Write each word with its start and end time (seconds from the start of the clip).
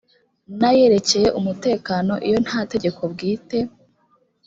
n 0.59 0.61
ayerekeye 0.69 1.27
umutekano 1.39 2.13
iyo 2.27 2.37
nta 2.45 2.59
tegeko 2.71 3.01
bwite 3.11 3.57